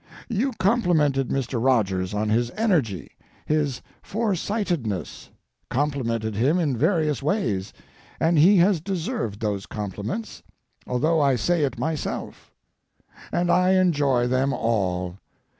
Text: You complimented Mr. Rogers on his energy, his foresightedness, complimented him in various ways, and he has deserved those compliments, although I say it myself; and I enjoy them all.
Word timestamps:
You 0.29 0.53
complimented 0.57 1.27
Mr. 1.29 1.63
Rogers 1.63 2.11
on 2.11 2.29
his 2.29 2.49
energy, 2.57 3.11
his 3.45 3.83
foresightedness, 4.01 5.29
complimented 5.69 6.33
him 6.33 6.57
in 6.57 6.75
various 6.75 7.21
ways, 7.21 7.71
and 8.19 8.39
he 8.39 8.57
has 8.57 8.81
deserved 8.81 9.39
those 9.41 9.67
compliments, 9.67 10.41
although 10.87 11.21
I 11.21 11.35
say 11.35 11.65
it 11.65 11.77
myself; 11.77 12.51
and 13.31 13.51
I 13.51 13.73
enjoy 13.79 14.25
them 14.25 14.53
all. 14.53 15.17